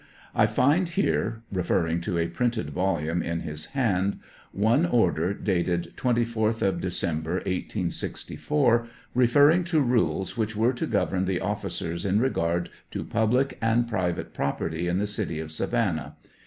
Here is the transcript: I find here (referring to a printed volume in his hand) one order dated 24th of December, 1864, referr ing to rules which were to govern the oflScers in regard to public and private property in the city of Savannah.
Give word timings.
I 0.33 0.47
find 0.47 0.89
here 0.89 1.43
(referring 1.51 2.01
to 2.01 2.17
a 2.17 2.27
printed 2.27 2.71
volume 2.71 3.21
in 3.21 3.41
his 3.41 3.67
hand) 3.77 4.19
one 4.51 4.83
order 4.83 5.31
dated 5.31 5.93
24th 5.95 6.63
of 6.63 6.81
December, 6.81 7.33
1864, 7.33 8.87
referr 9.15 9.53
ing 9.53 9.63
to 9.65 9.79
rules 9.79 10.35
which 10.35 10.55
were 10.55 10.73
to 10.73 10.87
govern 10.87 11.25
the 11.25 11.39
oflScers 11.39 12.03
in 12.03 12.19
regard 12.19 12.71
to 12.89 13.03
public 13.03 13.59
and 13.61 13.87
private 13.87 14.33
property 14.33 14.87
in 14.87 14.97
the 14.97 15.05
city 15.05 15.39
of 15.39 15.51
Savannah. 15.51 16.15